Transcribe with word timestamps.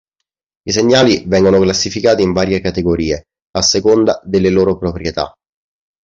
I 0.65 0.71
segnali 0.71 1.25
vengono 1.27 1.59
classificati 1.59 2.23
in 2.23 2.33
varie 2.33 2.59
categorie, 2.59 3.25
a 3.55 3.61
seconda 3.61 4.19
delle 4.23 4.49
loro 4.49 4.75
proprietà. 4.75 5.31